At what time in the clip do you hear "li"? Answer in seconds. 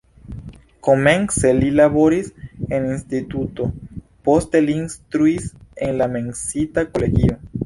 1.57-1.67, 4.65-4.79